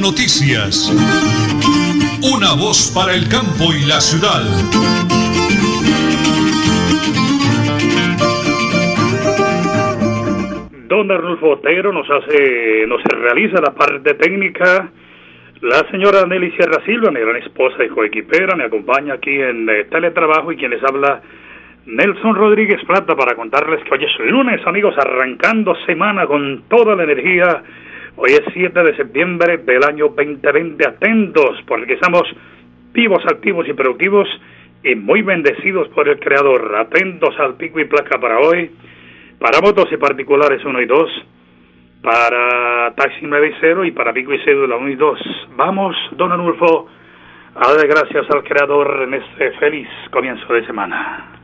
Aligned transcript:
Noticias. 0.00 0.90
Una 2.22 2.54
voz 2.54 2.92
para 2.94 3.14
el 3.14 3.28
campo 3.28 3.72
y 3.74 3.84
la 3.86 4.00
ciudad. 4.00 4.44
Don 10.88 11.10
Arnulfo 11.10 11.50
Otero 11.50 11.92
nos 11.92 12.08
hace, 12.08 12.86
nos 12.86 13.02
realiza 13.04 13.60
la 13.60 13.74
parte 13.74 14.14
técnica. 14.14 14.90
La 15.62 15.88
señora 15.90 16.24
Nelly 16.26 16.52
Sierra 16.52 16.84
Silva, 16.84 17.10
mi 17.10 17.20
gran 17.20 17.36
esposa 17.36 17.82
y 17.84 17.88
coequipera, 17.88 18.54
me 18.56 18.64
acompaña 18.64 19.14
aquí 19.14 19.34
en 19.34 19.68
eh, 19.68 19.84
teletrabajo 19.90 20.52
y 20.52 20.56
quien 20.56 20.70
les 20.70 20.82
habla 20.84 21.20
Nelson 21.86 22.34
Rodríguez 22.36 22.84
Plata 22.86 23.16
para 23.16 23.34
contarles 23.34 23.82
que 23.82 23.94
hoy 23.94 24.04
es 24.04 24.30
lunes, 24.30 24.60
amigos, 24.66 24.94
arrancando 24.96 25.74
semana 25.86 26.26
con 26.26 26.64
toda 26.68 26.94
la 26.94 27.04
energía. 27.04 27.62
Hoy 28.20 28.32
es 28.32 28.42
7 28.52 28.82
de 28.82 28.96
septiembre 28.96 29.58
del 29.58 29.84
año 29.84 30.08
2020. 30.08 30.88
Atentos, 30.88 31.62
porque 31.68 31.92
estamos 31.92 32.24
vivos, 32.92 33.22
activos 33.24 33.68
y 33.68 33.74
productivos 33.74 34.28
y 34.82 34.96
muy 34.96 35.22
bendecidos 35.22 35.86
por 35.90 36.08
el 36.08 36.18
Creador. 36.18 36.74
Atentos 36.74 37.38
al 37.38 37.54
pico 37.54 37.78
y 37.78 37.84
placa 37.84 38.18
para 38.18 38.40
hoy, 38.40 38.72
para 39.38 39.60
motos 39.60 39.86
y 39.92 39.98
particulares 39.98 40.64
1 40.64 40.80
y 40.82 40.86
2, 40.86 41.10
para 42.02 42.92
taxi 42.96 43.20
9 43.22 43.50
y 43.50 43.54
0 43.60 43.84
y 43.84 43.92
para 43.92 44.12
pico 44.12 44.34
y 44.34 44.40
cédula 44.40 44.74
1 44.74 44.88
y 44.88 44.96
2. 44.96 45.20
Vamos, 45.54 45.94
don 46.16 46.32
Anulfo, 46.32 46.88
a 47.54 47.72
dar 47.72 47.86
gracias 47.86 48.28
al 48.30 48.42
Creador 48.42 49.04
en 49.04 49.14
este 49.14 49.52
feliz 49.60 49.88
comienzo 50.10 50.52
de 50.52 50.66
semana. 50.66 51.37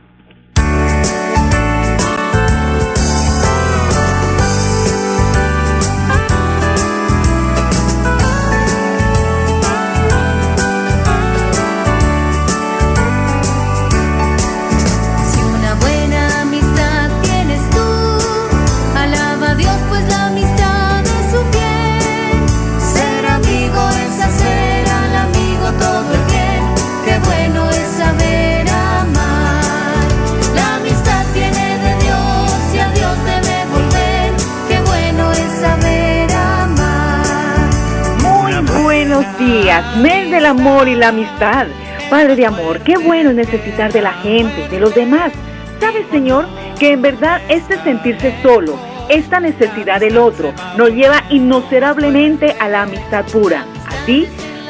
Mes 39.97 40.31
del 40.31 40.45
amor 40.45 40.87
y 40.87 40.95
la 40.95 41.09
amistad. 41.09 41.67
Padre 42.09 42.35
de 42.35 42.45
amor, 42.45 42.79
qué 42.81 42.97
bueno 42.97 43.31
es 43.31 43.35
necesitar 43.35 43.91
de 43.91 44.01
la 44.01 44.13
gente, 44.13 44.67
de 44.69 44.79
los 44.79 44.93
demás. 44.93 45.31
¿Sabes, 45.79 46.05
Señor, 46.11 46.45
que 46.79 46.91
en 46.91 47.01
verdad 47.01 47.41
este 47.49 47.81
sentirse 47.83 48.33
solo, 48.41 48.77
esta 49.09 49.39
necesidad 49.39 49.99
del 49.99 50.17
otro, 50.17 50.53
nos 50.77 50.91
lleva 50.91 51.23
inocerablemente 51.29 52.55
a 52.59 52.69
la 52.69 52.83
amistad 52.83 53.25
pura? 53.25 53.65
A 53.87 54.05
ti, 54.05 54.27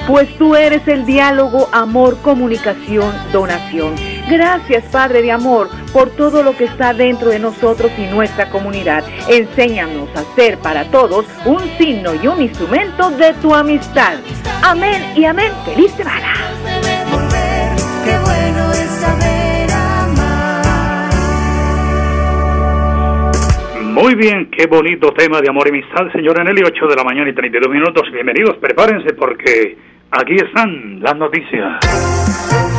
pues 0.07 0.35
tú 0.37 0.55
eres 0.55 0.87
el 0.87 1.05
diálogo, 1.05 1.69
amor, 1.71 2.17
comunicación, 2.21 3.13
donación. 3.31 3.95
Gracias, 4.29 4.83
Padre 4.91 5.21
de 5.21 5.31
amor, 5.31 5.69
por 5.93 6.09
todo 6.15 6.41
lo 6.41 6.57
que 6.57 6.63
está 6.63 6.93
dentro 6.93 7.29
de 7.29 7.37
nosotros 7.37 7.91
y 7.97 8.07
nuestra 8.07 8.49
comunidad. 8.49 9.03
Enséñanos 9.29 10.09
a 10.15 10.23
ser 10.35 10.57
para 10.57 10.85
todos 10.85 11.27
un 11.45 11.59
signo 11.77 12.15
y 12.15 12.27
un 12.27 12.41
instrumento 12.41 13.11
de 13.11 13.33
tu 13.35 13.53
amistad. 13.53 14.15
Amén 14.63 15.13
y 15.15 15.25
amén. 15.25 15.51
Feliz 15.63 15.91
semana. 15.91 16.33
Muy 23.93 24.15
bien, 24.15 24.49
qué 24.51 24.65
bonito 24.67 25.13
tema 25.13 25.39
de 25.39 25.49
amor 25.49 25.67
y 25.67 25.69
amistad, 25.69 26.11
señora 26.11 26.43
Nelly, 26.43 26.63
8 26.65 26.87
de 26.87 26.95
la 26.95 27.03
mañana 27.03 27.29
y 27.29 27.33
32 27.33 27.69
minutos. 27.71 28.11
Bienvenidos, 28.11 28.57
prepárense 28.57 29.13
porque 29.13 29.77
aquí 30.11 30.35
están 30.35 30.99
las 30.99 31.15
noticias. 31.15 32.74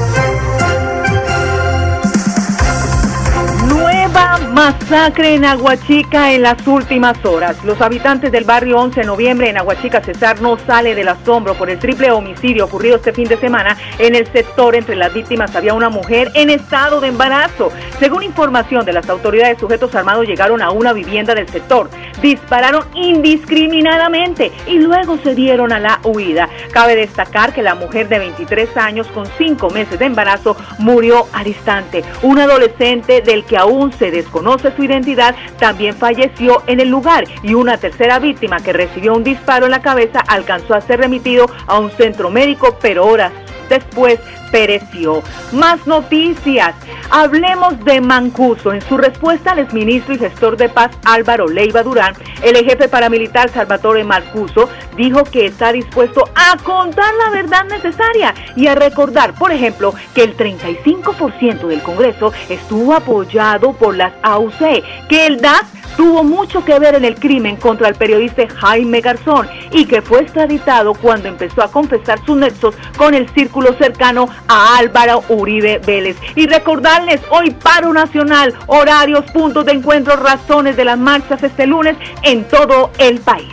Masacre 4.57 5.35
en 5.35 5.45
Aguachica 5.45 6.33
en 6.33 6.41
las 6.41 6.67
últimas 6.67 7.23
horas. 7.27 7.63
Los 7.63 7.79
habitantes 7.83 8.33
del 8.33 8.45
barrio 8.45 8.79
11 8.79 9.01
de 9.01 9.07
noviembre 9.07 9.51
en 9.51 9.59
Aguachica 9.59 10.01
Cesar 10.01 10.41
no 10.41 10.57
sale 10.57 10.95
del 10.95 11.09
asombro 11.09 11.53
por 11.53 11.69
el 11.69 11.79
triple 11.79 12.11
homicidio 12.11 12.65
ocurrido 12.65 12.97
este 12.97 13.13
fin 13.13 13.29
de 13.29 13.37
semana 13.37 13.77
en 13.99 14.15
el 14.15 14.27
sector. 14.33 14.75
Entre 14.75 14.97
las 14.97 15.13
víctimas 15.13 15.55
había 15.55 15.75
una 15.75 15.91
mujer 15.91 16.31
en 16.33 16.49
estado 16.49 17.03
de 17.03 17.09
embarazo. 17.09 17.71
Según 17.99 18.23
información 18.23 18.87
de 18.87 18.95
las 18.95 19.11
autoridades, 19.11 19.59
sujetos 19.59 19.95
armados 19.95 20.27
llegaron 20.27 20.63
a 20.63 20.71
una 20.71 20.95
vivienda 20.95 21.35
del 21.35 21.51
sector, 21.51 21.91
dispararon 22.23 22.83
indiscriminadamente 22.95 24.53
y 24.67 24.79
luego 24.79 25.19
se 25.19 25.35
dieron 25.35 25.71
a 25.71 25.81
la 25.81 26.01
huida. 26.03 26.49
Cabe 26.73 26.97
destacar 26.97 27.53
que 27.53 27.63
la 27.63 27.75
mujer 27.75 28.09
de 28.09 28.21
23 28.21 28.75
años 28.79 29.07
con 29.09 29.27
5 29.37 29.69
meses 29.69 29.99
de 29.99 30.07
embarazo 30.07 30.57
murió 30.79 31.27
al 31.35 31.47
instante. 31.47 32.03
Un 32.23 32.39
adolescente 32.39 33.21
del 33.21 33.45
que 33.45 33.59
aún 33.59 33.93
se 33.93 34.11
desconoce 34.11 34.46
conoce 34.47 34.71
su 34.77 34.85
identidad, 34.85 35.35
también 35.59 35.97
falleció 35.97 36.63
en 36.69 36.79
el 36.79 36.89
lugar 36.89 37.25
y 37.43 37.55
una 37.55 37.79
tercera 37.79 38.21
víctima 38.21 38.61
que 38.61 38.73
recibió 38.73 39.13
un 39.13 39.25
disparo 39.25 39.65
en 39.65 39.73
la 39.73 39.83
cabeza 39.83 40.21
alcanzó 40.21 40.75
a 40.75 40.81
ser 40.81 41.01
remitido 41.01 41.51
a 41.67 41.81
un 41.81 41.91
centro 41.91 42.31
médico, 42.31 42.79
pero 42.81 43.07
horas 43.07 43.33
después 43.69 44.21
pereció. 44.57 45.23
Más 45.53 45.87
noticias. 45.87 46.75
Hablemos 47.11 47.79
de 47.85 48.01
Mancuso. 48.01 48.73
En 48.73 48.81
su 48.81 48.97
respuesta 48.97 49.53
al 49.53 49.59
exministro 49.59 50.15
y 50.15 50.19
gestor 50.19 50.57
de 50.57 50.71
paz 50.71 50.93
Álvaro 51.05 51.47
Leiva 51.47 51.83
Durán, 51.83 52.15
el 52.43 52.57
jefe 52.65 52.89
paramilitar 52.89 53.51
Salvatore 53.51 54.03
Mancuso 54.03 54.71
dijo 54.97 55.25
que 55.25 55.45
está 55.45 55.73
dispuesto 55.73 56.25
a 56.35 56.57
contar 56.63 57.13
la 57.23 57.31
verdad 57.31 57.65
necesaria 57.67 58.35
y 58.57 58.67
a 58.67 58.75
recordar, 58.75 59.35
por 59.35 59.53
ejemplo, 59.53 59.93
que 60.15 60.23
el 60.23 60.35
35% 60.35 61.67
del 61.67 61.83
Congreso 61.83 62.33
estuvo 62.49 62.95
apoyado 62.95 63.75
por 63.75 63.95
las 63.95 64.15
AUC, 64.23 64.83
que 65.11 65.27
el 65.27 65.39
DAS 65.39 65.67
tuvo 65.97 66.25
mucho 66.25 66.65
que 66.65 66.79
ver 66.79 66.95
en 66.95 67.05
el 67.05 67.15
crimen 67.17 67.57
contra 67.57 67.89
el 67.89 67.95
periodista 67.95 68.47
Jaime 68.49 69.01
Garzón 69.01 69.49
y 69.71 69.87
que 69.87 70.03
fue 70.03 70.21
extraditado 70.21 70.95
cuando 70.95 71.29
empezó 71.29 71.63
a 71.63 71.71
confesar 71.71 72.19
sus 72.25 72.37
nexos 72.37 72.75
con 72.97 73.15
el 73.15 73.29
círculo 73.31 73.73
cercano 73.75 74.29
a 74.49 74.79
Álvaro 74.79 75.25
Uribe 75.29 75.81
Vélez. 75.85 76.17
Y 76.35 76.47
recordarles 76.47 77.21
hoy 77.31 77.51
paro 77.51 77.93
nacional, 77.93 78.55
horarios, 78.67 79.25
puntos 79.33 79.65
de 79.67 79.73
encuentro, 79.73 80.17
razones 80.17 80.77
de 80.77 80.85
las 80.85 80.99
marchas 80.99 81.43
este 81.43 81.67
lunes 81.67 81.97
en 82.23 82.45
todo 82.45 82.91
el 82.99 83.21
país. 83.21 83.53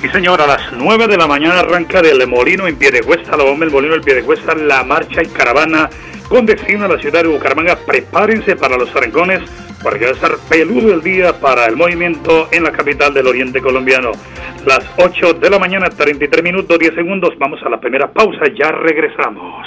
Sí, 0.00 0.08
señora, 0.08 0.44
a 0.44 0.48
las 0.48 0.72
9 0.72 1.06
de 1.06 1.16
la 1.16 1.28
mañana 1.28 1.60
arranca 1.60 2.02
del 2.02 2.26
Molino 2.26 2.66
en 2.66 2.76
Piedecuesta, 2.76 3.36
la 3.36 3.44
bomba 3.44 3.64
el 3.64 3.70
Molino 3.70 3.92
del 3.92 4.02
Piedecuesta, 4.02 4.54
la 4.54 4.82
marcha 4.82 5.22
y 5.22 5.26
caravana 5.26 5.88
con 6.28 6.44
destino 6.44 6.86
a 6.86 6.88
la 6.88 6.98
ciudad 6.98 7.22
de 7.22 7.28
Bucaramanga. 7.28 7.76
Prepárense 7.76 8.56
para 8.56 8.76
los 8.76 8.94
arrancones 8.96 9.42
porque 9.82 10.04
va 10.04 10.10
a 10.10 10.14
estar 10.14 10.32
peludo 10.48 10.94
el 10.94 11.02
día 11.02 11.38
para 11.38 11.66
el 11.66 11.76
movimiento 11.76 12.48
en 12.50 12.64
la 12.64 12.72
capital 12.72 13.12
del 13.14 13.26
oriente 13.26 13.60
colombiano. 13.60 14.12
Las 14.64 14.80
8 14.96 15.34
de 15.34 15.50
la 15.50 15.58
mañana, 15.58 15.90
33 15.90 16.42
minutos, 16.42 16.78
10 16.78 16.94
segundos. 16.94 17.30
Vamos 17.38 17.60
a 17.64 17.68
la 17.68 17.78
primera 17.78 18.10
pausa, 18.10 18.46
ya 18.58 18.70
regresamos. 18.70 19.66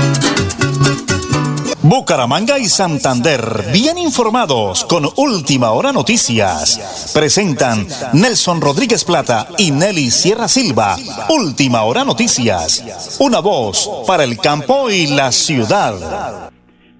Bucaramanga 1.83 2.59
y 2.59 2.65
Santander, 2.65 3.41
bien 3.73 3.97
informados 3.97 4.85
con 4.85 5.01
Última 5.17 5.71
Hora 5.71 5.91
Noticias. 5.91 7.09
Presentan 7.17 7.89
Nelson 8.13 8.61
Rodríguez 8.61 9.03
Plata 9.03 9.47
y 9.57 9.71
Nelly 9.71 10.13
Sierra 10.13 10.47
Silva. 10.47 10.93
Última 11.33 11.81
Hora 11.81 12.05
Noticias. 12.05 13.17
Una 13.19 13.39
voz 13.39 14.05
para 14.05 14.23
el 14.23 14.37
campo 14.37 14.91
y 14.91 15.07
la 15.09 15.31
ciudad. 15.31 16.51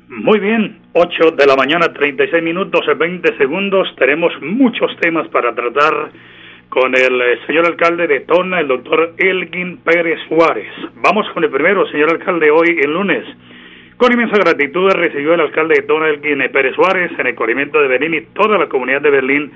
Muy 0.10 0.40
bien, 0.40 0.82
8 0.94 1.38
de 1.38 1.46
la 1.46 1.56
mañana, 1.56 1.94
36 1.94 2.42
minutos 2.42 2.82
y 2.90 2.98
20 2.98 3.38
segundos. 3.38 3.88
Tenemos 4.00 4.34
muchos 4.42 4.90
temas 5.00 5.28
para 5.30 5.54
tratar 5.54 6.12
con 6.70 6.96
el 6.96 7.22
eh, 7.22 7.40
señor 7.46 7.68
alcalde 7.68 8.08
de 8.08 8.22
Tona, 8.22 8.62
el 8.62 8.68
doctor 8.68 9.14
Elgin 9.18 9.78
Pérez 9.78 10.20
Juárez. 10.28 10.74
Vamos 10.96 11.28
con 11.36 11.44
el 11.44 11.52
primero, 11.52 11.86
señor 11.92 12.10
alcalde, 12.10 12.50
hoy 12.50 12.80
el 12.82 12.92
lunes. 12.92 13.26
Con 14.02 14.12
inmensa 14.12 14.36
gratitud 14.36 14.90
recibió 14.90 15.36
el 15.36 15.42
alcalde 15.42 15.76
de 15.76 15.84
Tona, 15.84 16.08
Elgin 16.08 16.42
Pérez 16.52 16.74
Suárez, 16.74 17.12
en 17.20 17.28
el 17.28 17.36
corrimiento 17.36 17.80
de 17.80 17.88
Berlín 17.88 18.16
y 18.16 18.22
toda 18.34 18.58
la 18.58 18.68
comunidad 18.68 19.00
de 19.00 19.12
Berlín, 19.12 19.52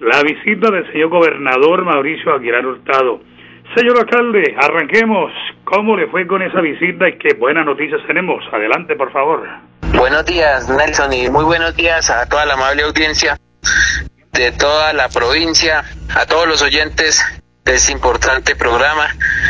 la 0.00 0.22
visita 0.22 0.70
del 0.70 0.90
señor 0.90 1.10
gobernador 1.10 1.84
Mauricio 1.84 2.32
Aguilar 2.32 2.64
Hurtado. 2.64 3.20
Señor 3.76 3.98
alcalde, 3.98 4.56
arranquemos. 4.56 5.30
¿Cómo 5.64 5.98
le 5.98 6.06
fue 6.06 6.26
con 6.26 6.40
esa 6.40 6.62
visita 6.62 7.10
y 7.10 7.18
qué 7.18 7.34
buenas 7.34 7.66
noticias 7.66 8.00
tenemos? 8.06 8.42
Adelante, 8.50 8.96
por 8.96 9.12
favor. 9.12 9.46
Buenos 9.92 10.24
días, 10.24 10.66
Nelson, 10.70 11.12
y 11.12 11.28
muy 11.28 11.44
buenos 11.44 11.76
días 11.76 12.08
a 12.08 12.26
toda 12.26 12.46
la 12.46 12.54
amable 12.54 12.84
audiencia 12.84 13.36
de 14.32 14.50
toda 14.52 14.94
la 14.94 15.10
provincia, 15.10 15.82
a 16.16 16.24
todos 16.24 16.48
los 16.48 16.62
oyentes 16.62 17.22
de 17.66 17.74
este 17.74 17.92
importante 17.92 18.56
programa. 18.56 19.08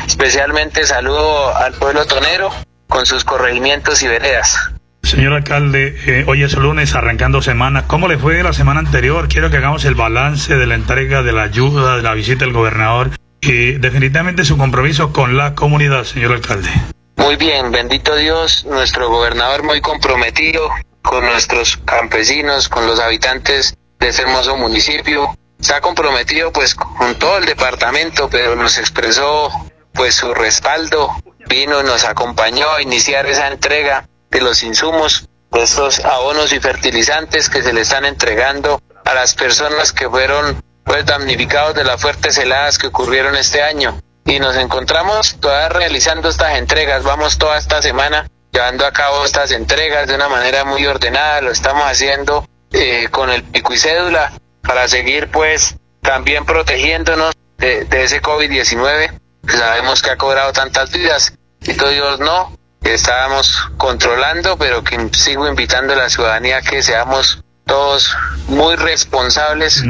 Especialmente 0.09 0.83
saludo 0.83 1.55
al 1.57 1.73
pueblo 1.75 2.05
tonero 2.05 2.51
con 2.91 3.07
sus 3.07 3.25
corregimientos 3.25 4.03
y 4.03 4.09
veredas. 4.09 4.59
Señor 5.03 5.33
alcalde, 5.33 5.97
eh, 6.07 6.25
hoy 6.29 6.43
es 6.43 6.55
lunes, 6.55 6.95
arrancando 6.95 7.41
semana. 7.41 7.87
¿Cómo 7.87 8.07
le 8.07 8.19
fue 8.19 8.43
la 8.43 8.53
semana 8.53 8.81
anterior? 8.81 9.29
Quiero 9.29 9.51
que 9.51 9.57
hagamos 9.57 9.87
el 9.87 9.95
balance 9.95 10.55
de 10.55 10.67
la 10.67 10.75
entrega 10.75 11.23
de 11.23 11.33
la 11.33 11.45
ayuda, 11.45 11.97
de 11.97 12.03
la 12.03 12.13
visita 12.13 12.45
del 12.45 12.53
gobernador 12.53 13.11
y 13.41 13.73
definitivamente 13.73 14.45
su 14.45 14.59
compromiso 14.59 15.13
con 15.13 15.39
la 15.39 15.55
comunidad, 15.55 16.05
señor 16.05 16.33
alcalde. 16.33 16.69
Muy 17.17 17.37
bien, 17.37 17.71
bendito 17.71 18.15
Dios, 18.15 18.67
nuestro 18.67 19.09
gobernador 19.09 19.63
muy 19.63 19.81
comprometido 19.81 20.69
con 21.03 21.25
nuestros 21.25 21.79
campesinos, 21.79 22.69
con 22.69 22.87
los 22.87 23.01
habitantes 23.01 23.75
de 23.99 24.09
este 24.09 24.23
hermoso 24.23 24.57
municipio. 24.57 25.35
Se 25.61 25.75
ha 25.75 25.81
comprometido 25.81 26.53
pues 26.53 26.75
con 26.75 27.15
todo 27.19 27.39
el 27.39 27.47
departamento, 27.47 28.29
pero 28.31 28.55
nos 28.55 28.79
expresó 28.79 29.51
pues 29.93 30.15
su 30.15 30.33
respaldo 30.35 31.11
vino 31.51 31.83
nos 31.83 32.05
acompañó 32.05 32.71
a 32.71 32.81
iniciar 32.81 33.27
esa 33.27 33.49
entrega 33.49 34.09
de 34.31 34.41
los 34.41 34.63
insumos, 34.63 35.29
de 35.51 35.63
estos 35.63 35.99
abonos 36.05 36.53
y 36.53 36.61
fertilizantes 36.61 37.51
que 37.51 37.63
se 37.63 37.73
le 37.73 37.81
están 37.81 38.05
entregando 38.05 38.81
a 39.05 39.15
las 39.15 39.35
personas 39.35 39.93
que 39.93 40.09
fueron 40.09 40.63
pues, 40.85 41.05
damnificados 41.05 41.75
de 41.75 41.85
las 41.85 42.01
fuertes 42.01 42.39
heladas 42.39 42.79
que 42.79 42.87
ocurrieron 42.87 43.35
este 43.35 43.63
año. 43.63 44.01
Y 44.25 44.39
nos 44.39 44.57
encontramos 44.57 45.37
todavía 45.41 45.69
realizando 45.71 46.29
estas 46.29 46.57
entregas, 46.57 47.03
vamos 47.03 47.37
toda 47.37 47.59
esta 47.59 47.83
semana 47.83 48.29
llevando 48.53 48.87
a 48.87 48.93
cabo 48.93 49.25
estas 49.25 49.51
entregas 49.51 50.07
de 50.07 50.15
una 50.15 50.29
manera 50.29 50.65
muy 50.65 50.87
ordenada, 50.87 51.41
lo 51.41 51.51
estamos 51.51 51.85
haciendo 51.85 52.47
eh, 52.73 53.09
con 53.11 53.31
el 53.31 53.43
pico 53.43 53.75
y 53.75 53.79
cédula 53.79 54.33
para 54.63 54.87
seguir 54.87 55.29
pues 55.31 55.77
también 56.01 56.45
protegiéndonos 56.45 57.35
de, 57.59 57.85
de 57.87 58.05
ese 58.05 58.23
COVID-19 58.23 59.19
que 59.47 59.57
sabemos 59.57 60.03
que 60.03 60.11
ha 60.11 60.17
cobrado 60.17 60.53
tantas 60.53 60.91
vidas 60.93 61.33
Dios 61.61 62.21
no, 62.21 62.57
que 62.83 62.95
estábamos 62.95 63.71
controlando, 63.77 64.57
pero 64.57 64.83
que 64.83 65.11
sigo 65.13 65.47
invitando 65.47 65.93
a 65.93 65.97
la 65.97 66.09
ciudadanía 66.09 66.63
que 66.63 66.83
seamos 66.83 67.43
todos 67.67 68.17
muy 68.49 68.77
responsables 68.77 69.85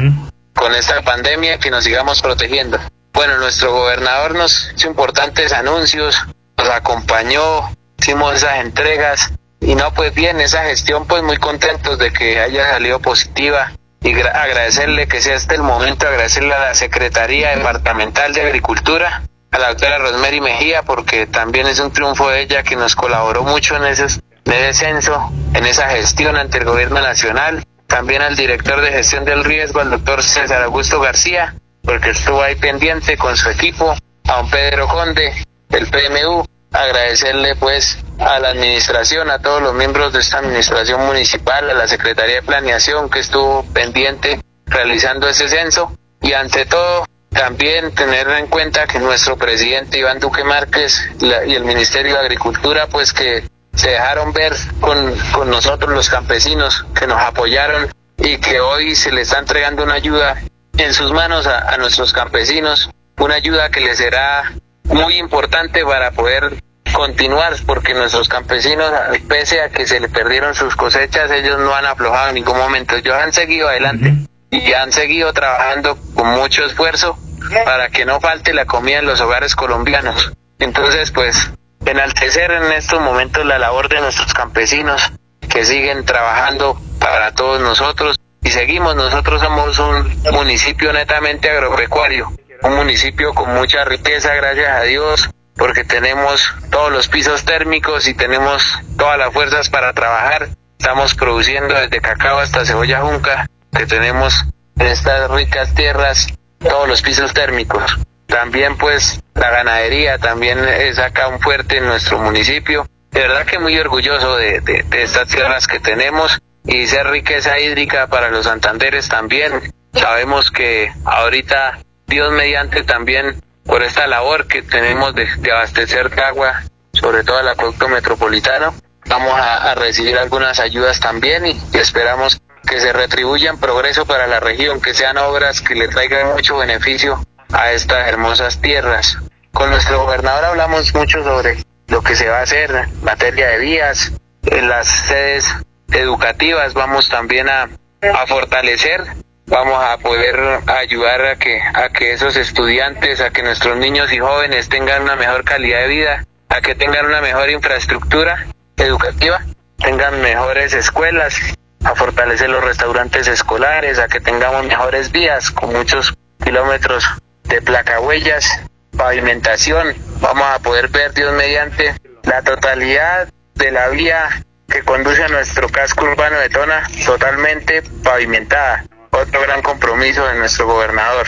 con 0.53 0.75
esta 0.75 1.01
pandemia, 1.01 1.57
que 1.57 1.71
nos 1.71 1.83
sigamos 1.83 2.21
protegiendo. 2.21 2.79
Bueno, 3.13 3.37
nuestro 3.37 3.71
gobernador 3.71 4.35
nos 4.35 4.71
hizo 4.75 4.87
importantes 4.87 5.53
anuncios, 5.53 6.17
nos 6.57 6.69
acompañó, 6.69 7.71
hicimos 7.97 8.35
esas 8.35 8.59
entregas 8.59 9.31
y 9.59 9.75
no, 9.75 9.93
pues 9.93 10.13
bien, 10.13 10.41
esa 10.41 10.63
gestión, 10.63 11.05
pues 11.07 11.23
muy 11.23 11.37
contentos 11.37 11.97
de 11.97 12.11
que 12.11 12.39
haya 12.39 12.71
salido 12.71 12.99
positiva 12.99 13.71
y 14.03 14.19
agradecerle 14.19 15.07
que 15.07 15.21
sea 15.21 15.35
este 15.35 15.55
el 15.55 15.61
momento, 15.61 16.07
agradecerle 16.07 16.53
a 16.53 16.59
la 16.59 16.75
Secretaría 16.75 17.55
Departamental 17.55 18.33
de 18.33 18.41
Agricultura 18.41 19.23
a 19.51 19.59
la 19.59 19.67
doctora 19.69 19.97
Rosemary 19.99 20.39
Mejía 20.39 20.83
porque 20.83 21.27
también 21.27 21.67
es 21.67 21.79
un 21.79 21.91
triunfo 21.91 22.29
de 22.29 22.41
ella 22.41 22.63
que 22.63 22.75
nos 22.75 22.95
colaboró 22.95 23.43
mucho 23.43 23.75
en 23.75 23.85
ese, 23.85 24.21
descenso, 24.45 25.31
en 25.53 25.65
esa 25.65 25.89
gestión 25.89 26.37
ante 26.37 26.57
el 26.57 26.65
gobierno 26.65 27.01
nacional, 27.01 27.63
también 27.87 28.21
al 28.21 28.35
director 28.35 28.81
de 28.81 28.91
gestión 28.91 29.25
del 29.25 29.43
riesgo, 29.43 29.81
al 29.81 29.91
doctor 29.91 30.23
César 30.23 30.63
Augusto 30.63 31.01
García, 31.01 31.55
porque 31.83 32.11
estuvo 32.11 32.41
ahí 32.41 32.55
pendiente 32.55 33.17
con 33.17 33.35
su 33.35 33.49
equipo, 33.49 33.93
a 34.27 34.39
un 34.39 34.49
Pedro 34.49 34.87
Conde, 34.87 35.33
el 35.69 35.87
PMU, 35.87 36.45
agradecerle 36.71 37.55
pues 37.55 37.99
a 38.19 38.39
la 38.39 38.49
administración, 38.49 39.29
a 39.29 39.39
todos 39.39 39.61
los 39.61 39.73
miembros 39.73 40.13
de 40.13 40.19
esta 40.19 40.37
administración 40.39 41.05
municipal, 41.05 41.69
a 41.69 41.73
la 41.73 41.87
Secretaría 41.87 42.35
de 42.35 42.43
Planeación 42.43 43.09
que 43.09 43.19
estuvo 43.19 43.63
pendiente 43.73 44.39
realizando 44.65 45.27
ese 45.27 45.49
censo 45.49 45.93
y 46.21 46.31
ante 46.31 46.65
todo 46.65 47.05
también 47.31 47.95
tener 47.95 48.29
en 48.29 48.47
cuenta 48.47 48.85
que 48.85 48.99
nuestro 48.99 49.37
presidente 49.37 49.97
Iván 49.97 50.19
Duque 50.19 50.43
Márquez 50.43 51.01
y 51.21 51.53
el 51.53 51.63
Ministerio 51.63 52.15
de 52.15 52.19
Agricultura, 52.19 52.87
pues 52.87 53.13
que 53.13 53.43
se 53.73 53.91
dejaron 53.91 54.33
ver 54.33 54.53
con, 54.81 55.15
con 55.31 55.49
nosotros 55.49 55.91
los 55.93 56.09
campesinos, 56.09 56.85
que 56.93 57.07
nos 57.07 57.19
apoyaron 57.21 57.89
y 58.17 58.37
que 58.37 58.59
hoy 58.59 58.95
se 58.95 59.11
le 59.11 59.21
está 59.21 59.39
entregando 59.39 59.83
una 59.83 59.93
ayuda 59.93 60.35
en 60.77 60.93
sus 60.93 61.11
manos 61.13 61.47
a, 61.47 61.73
a 61.73 61.77
nuestros 61.77 62.11
campesinos, 62.11 62.89
una 63.17 63.35
ayuda 63.35 63.69
que 63.69 63.79
les 63.79 63.97
será 63.97 64.51
muy 64.83 65.15
importante 65.15 65.85
para 65.85 66.11
poder 66.11 66.61
continuar, 66.93 67.55
porque 67.65 67.93
nuestros 67.93 68.27
campesinos, 68.27 68.91
pese 69.29 69.61
a 69.61 69.69
que 69.69 69.87
se 69.87 70.01
le 70.01 70.09
perdieron 70.09 70.53
sus 70.53 70.75
cosechas, 70.75 71.31
ellos 71.31 71.59
no 71.59 71.73
han 71.73 71.85
aflojado 71.85 72.29
en 72.29 72.35
ningún 72.35 72.57
momento, 72.57 72.97
ellos 72.97 73.15
han 73.15 73.31
seguido 73.31 73.69
adelante 73.69 74.27
y 74.51 74.73
han 74.73 74.91
seguido 74.91 75.31
trabajando 75.33 75.97
con 76.13 76.27
mucho 76.27 76.65
esfuerzo 76.65 77.17
para 77.65 77.89
que 77.89 78.05
no 78.05 78.19
falte 78.19 78.53
la 78.53 78.65
comida 78.65 78.99
en 78.99 79.05
los 79.05 79.21
hogares 79.21 79.55
colombianos. 79.55 80.33
Entonces, 80.59 81.11
pues, 81.11 81.51
enaltecer 81.85 82.51
en 82.51 82.71
estos 82.73 83.01
momentos 83.01 83.45
la 83.45 83.57
labor 83.57 83.89
de 83.89 84.01
nuestros 84.01 84.33
campesinos 84.33 85.11
que 85.49 85.65
siguen 85.65 86.05
trabajando 86.05 86.79
para 86.99 87.33
todos 87.33 87.59
nosotros 87.61 88.17
y 88.43 88.51
seguimos. 88.51 88.95
Nosotros 88.95 89.41
somos 89.41 89.79
un 89.79 90.21
municipio 90.31 90.93
netamente 90.93 91.49
agropecuario, 91.49 92.31
un 92.61 92.75
municipio 92.75 93.33
con 93.33 93.53
mucha 93.53 93.85
riqueza, 93.85 94.33
gracias 94.35 94.69
a 94.69 94.81
Dios, 94.83 95.29
porque 95.55 95.83
tenemos 95.83 96.53
todos 96.69 96.91
los 96.91 97.07
pisos 97.07 97.45
térmicos 97.45 98.07
y 98.07 98.13
tenemos 98.13 98.63
todas 98.97 99.17
las 99.17 99.33
fuerzas 99.33 99.69
para 99.69 99.93
trabajar. 99.93 100.49
Estamos 100.77 101.15
produciendo 101.15 101.73
desde 101.73 102.01
cacao 102.01 102.39
hasta 102.39 102.65
cebolla 102.65 103.01
junca, 103.01 103.47
que 103.75 103.85
tenemos 103.85 104.45
en 104.77 104.87
estas 104.87 105.29
ricas 105.31 105.73
tierras 105.73 106.27
todos 106.59 106.87
los 106.87 107.01
pisos 107.01 107.33
térmicos. 107.33 107.97
También 108.27 108.77
pues 108.77 109.21
la 109.33 109.49
ganadería 109.49 110.17
también 110.17 110.59
es 110.59 110.99
acá 110.99 111.27
un 111.27 111.39
fuerte 111.39 111.77
en 111.77 111.85
nuestro 111.85 112.17
municipio. 112.19 112.87
De 113.11 113.21
verdad 113.21 113.45
que 113.45 113.59
muy 113.59 113.77
orgulloso 113.77 114.37
de, 114.37 114.61
de, 114.61 114.85
estas 115.03 115.27
tierras 115.27 115.67
que 115.67 115.79
tenemos 115.79 116.39
y 116.65 116.87
ser 116.87 117.07
riqueza 117.07 117.59
hídrica 117.59 118.07
para 118.07 118.29
los 118.29 118.45
santanderes 118.45 119.09
también. 119.09 119.73
Sabemos 119.93 120.49
que 120.51 120.93
ahorita 121.03 121.79
Dios 122.07 122.31
mediante 122.31 122.83
también 122.83 123.41
por 123.65 123.83
esta 123.83 124.07
labor 124.07 124.47
que 124.47 124.61
tenemos 124.61 125.13
de, 125.13 125.27
de 125.37 125.51
abastecer 125.51 126.09
de 126.09 126.21
agua, 126.21 126.63
sobre 126.93 127.23
todo 127.23 127.41
el 127.41 127.49
acueducto 127.49 127.89
metropolitano, 127.89 128.73
vamos 129.07 129.33
a, 129.35 129.75
recibir 129.75 130.17
algunas 130.17 130.59
ayudas 130.59 130.99
también 130.99 131.45
y 131.45 131.59
esperamos 131.73 132.41
que 132.67 132.79
se 132.79 132.93
retribuyan 132.93 133.59
progreso 133.59 134.05
para 134.05 134.27
la 134.27 134.39
región, 134.39 134.81
que 134.81 134.93
sean 134.93 135.17
obras 135.17 135.61
que 135.61 135.75
le 135.75 135.87
traigan 135.87 136.33
mucho 136.33 136.57
beneficio 136.57 137.23
a 137.51 137.71
estas 137.71 138.07
hermosas 138.07 138.61
tierras. 138.61 139.17
Con 139.51 139.69
nuestro 139.69 140.03
gobernador 140.03 140.45
hablamos 140.45 140.93
mucho 140.93 141.23
sobre 141.23 141.57
lo 141.87 142.01
que 142.01 142.15
se 142.15 142.29
va 142.29 142.39
a 142.39 142.43
hacer 142.43 142.71
en 142.71 143.03
materia 143.03 143.49
de 143.49 143.59
vías, 143.59 144.13
en 144.43 144.69
las 144.69 144.87
sedes 144.87 145.53
educativas 145.91 146.73
vamos 146.73 147.09
también 147.09 147.49
a, 147.49 147.63
a 148.01 148.27
fortalecer, 148.27 149.03
vamos 149.47 149.83
a 149.83 149.97
poder 149.97 150.61
ayudar 150.67 151.25
a 151.25 151.35
que, 151.35 151.61
a 151.61 151.89
que 151.89 152.13
esos 152.13 152.37
estudiantes, 152.37 153.19
a 153.19 153.31
que 153.31 153.43
nuestros 153.43 153.77
niños 153.77 154.11
y 154.13 154.19
jóvenes 154.19 154.69
tengan 154.69 155.03
una 155.03 155.15
mejor 155.15 155.43
calidad 155.43 155.81
de 155.81 155.87
vida, 155.87 156.25
a 156.49 156.61
que 156.61 156.75
tengan 156.75 157.05
una 157.05 157.21
mejor 157.21 157.49
infraestructura 157.49 158.47
educativa, 158.77 159.41
tengan 159.77 160.21
mejores 160.21 160.73
escuelas, 160.73 161.35
a 161.83 161.95
fortalecer 161.95 162.49
los 162.49 162.63
restaurantes 162.63 163.27
escolares, 163.27 163.99
a 163.99 164.07
que 164.07 164.19
tengamos 164.19 164.65
mejores 164.65 165.11
vías 165.11 165.51
con 165.51 165.73
muchos 165.73 166.13
kilómetros 166.43 167.05
de 167.43 167.61
placahuellas, 167.61 168.61
pavimentación, 168.95 169.95
vamos 170.19 170.47
a 170.47 170.59
poder 170.59 170.89
ver 170.89 171.13
Dios 171.13 171.33
mediante 171.33 171.95
la 172.23 172.41
totalidad 172.41 173.27
de 173.55 173.71
la 173.71 173.89
vía 173.89 174.29
que 174.67 174.83
conduce 174.83 175.23
a 175.23 175.27
nuestro 175.27 175.67
casco 175.69 176.05
urbano 176.05 176.39
de 176.39 176.49
Tona 176.49 176.83
totalmente 177.05 177.83
pavimentada. 178.03 178.85
Otro 179.11 179.41
gran 179.41 179.61
compromiso 179.61 180.25
de 180.27 180.35
nuestro 180.35 180.65
gobernador. 180.67 181.27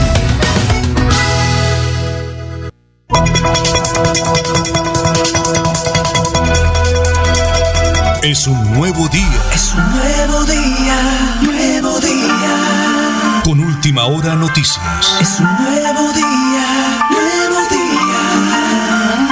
Es 8.23 8.45
un 8.45 8.73
nuevo 8.73 9.07
día. 9.09 9.41
Es 9.51 9.73
un 9.73 9.89
nuevo 9.89 10.43
día, 10.45 11.39
nuevo 11.41 11.99
día. 11.99 13.41
Con 13.43 13.59
última 13.59 14.05
hora 14.05 14.35
noticias. 14.35 15.17
Es 15.19 15.39
un 15.39 15.47
nuevo 15.47 16.13
día, 16.13 16.99
nuevo 17.09 17.67
día. 17.71 19.27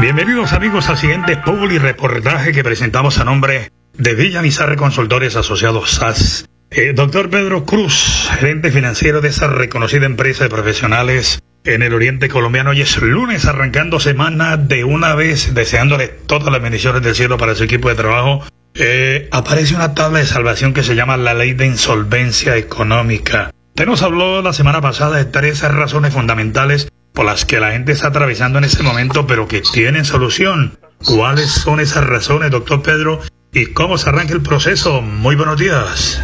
Bienvenidos 0.00 0.52
amigos 0.52 0.88
al 0.88 0.96
siguiente 0.96 1.36
publi 1.36 1.78
reportaje 1.78 2.50
que 2.50 2.64
presentamos 2.64 3.20
a 3.20 3.24
nombre 3.24 3.70
de 3.94 4.14
Villa 4.16 4.42
Nizarre 4.42 4.74
Consultores 4.74 5.36
Asociados 5.36 5.92
SAS. 5.92 6.48
Eh, 6.70 6.92
doctor 6.92 7.30
Pedro 7.30 7.64
Cruz, 7.64 8.28
gerente 8.36 8.72
financiero 8.72 9.20
de 9.20 9.28
esa 9.28 9.46
reconocida 9.46 10.06
empresa 10.06 10.42
de 10.42 10.50
profesionales 10.50 11.38
en 11.66 11.82
el 11.82 11.92
oriente 11.94 12.28
colombiano. 12.28 12.70
Hoy 12.70 12.80
es 12.80 12.96
lunes, 12.98 13.44
arrancando 13.44 14.00
semana 14.00 14.56
de 14.56 14.84
una 14.84 15.14
vez, 15.14 15.54
deseándole 15.54 16.08
todas 16.08 16.50
las 16.52 16.62
bendiciones 16.62 17.02
del 17.02 17.14
cielo 17.14 17.36
para 17.38 17.54
su 17.54 17.64
equipo 17.64 17.88
de 17.88 17.94
trabajo. 17.94 18.44
Eh, 18.74 19.28
aparece 19.32 19.74
una 19.74 19.94
tabla 19.94 20.20
de 20.20 20.26
salvación 20.26 20.72
que 20.72 20.82
se 20.82 20.94
llama 20.94 21.16
la 21.16 21.34
ley 21.34 21.54
de 21.54 21.66
insolvencia 21.66 22.56
económica. 22.56 23.50
Usted 23.68 23.86
nos 23.86 24.02
habló 24.02 24.42
la 24.42 24.52
semana 24.52 24.80
pasada 24.80 25.16
de 25.16 25.24
tres 25.24 25.62
razones 25.62 26.14
fundamentales 26.14 26.88
por 27.12 27.24
las 27.24 27.44
que 27.44 27.60
la 27.60 27.72
gente 27.72 27.92
está 27.92 28.08
atravesando 28.08 28.58
en 28.58 28.64
ese 28.64 28.82
momento, 28.82 29.26
pero 29.26 29.48
que 29.48 29.62
tienen 29.62 30.04
solución. 30.04 30.78
¿Cuáles 31.04 31.50
son 31.50 31.80
esas 31.80 32.04
razones, 32.04 32.50
doctor 32.50 32.82
Pedro? 32.82 33.20
¿Y 33.52 33.66
cómo 33.66 33.98
se 33.98 34.08
arranca 34.10 34.34
el 34.34 34.42
proceso? 34.42 35.00
Muy 35.00 35.34
buenos 35.34 35.58
días. 35.58 36.20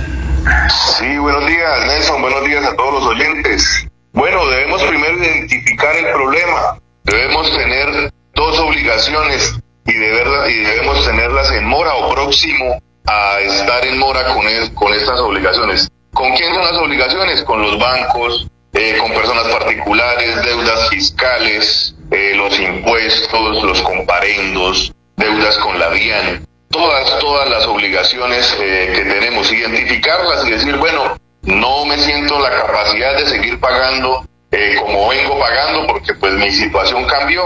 Sí, 0.99 1.17
buenos 1.19 1.47
días, 1.47 1.87
Nelson. 1.87 2.21
Buenos 2.21 2.45
días 2.45 2.65
a 2.65 2.77
todos 2.77 2.95
los 2.95 3.07
oyentes. 3.07 3.87
Bueno, 4.13 4.47
debemos 4.47 4.83
primero 4.83 5.17
identificar 5.17 5.97
el 5.97 6.07
problema. 6.13 6.79
Debemos 7.05 7.51
tener 7.57 8.13
dos 8.35 8.59
obligaciones 8.59 9.55
y, 9.87 9.93
deberla, 9.93 10.49
y 10.51 10.59
debemos 10.59 11.05
tenerlas 11.05 11.51
en 11.53 11.65
mora 11.65 11.95
o 11.95 12.15
próximo 12.15 12.79
a 13.07 13.41
estar 13.41 13.85
en 13.87 13.99
mora 13.99 14.25
con, 14.35 14.93
estas 14.93 15.19
obligaciones. 15.21 15.89
¿Con 16.13 16.31
quién 16.37 16.55
son 16.55 16.63
las 16.63 16.77
obligaciones? 16.77 17.43
Con 17.43 17.63
los 17.63 17.79
bancos, 17.79 18.49
eh, 18.75 18.99
con 19.01 19.13
personas 19.13 19.45
particulares, 19.49 20.45
deudas 20.45 20.91
fiscales, 20.91 21.95
eh, 22.11 22.35
los 22.37 22.59
impuestos, 22.61 23.63
los 23.63 23.81
comparendos, 23.81 24.93
deudas 25.17 25.57
con 25.59 25.79
la 25.79 25.91
DIAN. 25.91 26.47
Todas, 26.69 27.19
todas 27.19 27.49
las 27.49 27.67
obligaciones 27.67 28.57
eh, 28.61 28.93
que 28.95 29.05
tenemos, 29.05 29.51
identificarlas 29.51 30.47
y 30.47 30.51
decir, 30.51 30.77
bueno, 30.77 31.17
no 31.43 31.85
me 31.87 31.99
siento 31.99 32.39
la 32.39 32.51
capacidad 32.51 33.17
de 33.17 33.27
seguir 33.27 33.59
pagando 33.61 34.25
eh, 34.51 34.77
como 34.81 35.09
vengo 35.09 35.39
pagando 35.39 35.87
porque 35.87 36.15
pues 36.15 36.35
mi 36.35 36.51
situación 36.51 37.05
cambió. 37.07 37.45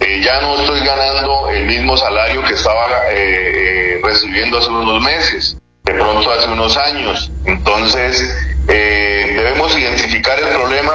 Eh, 0.00 0.20
ya 0.22 0.40
no 0.40 0.54
estoy 0.60 0.80
ganando 0.80 1.48
el 1.50 1.66
mismo 1.66 1.96
salario 1.96 2.42
que 2.44 2.54
estaba 2.54 2.86
eh, 3.10 4.00
recibiendo 4.02 4.58
hace 4.58 4.68
unos 4.70 5.02
meses. 5.02 5.56
de 5.84 5.94
pronto 5.94 6.30
hace 6.30 6.48
unos 6.48 6.76
años. 6.76 7.30
Entonces, 7.46 8.22
eh, 8.68 9.32
debemos 9.34 9.76
identificar 9.76 10.38
el 10.38 10.48
problema 10.48 10.92